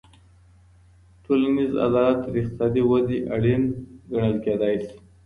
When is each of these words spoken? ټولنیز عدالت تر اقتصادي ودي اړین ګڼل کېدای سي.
ټولنیز 1.23 1.71
عدالت 1.87 2.17
تر 2.23 2.33
اقتصادي 2.41 2.81
ودي 2.89 3.17
اړین 3.35 3.63
ګڼل 4.11 4.35
کېدای 4.45 4.75
سي. 4.85 4.95